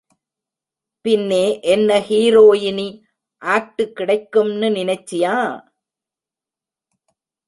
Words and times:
பின்னே 1.05 1.59
என்ன 1.61 1.99
ஹீரோயினி 1.99 2.87
ஆக்ட்டு 3.41 3.85
கிடைக்கும்னு 3.91 4.69
நினைச்சியா.? 4.69 5.35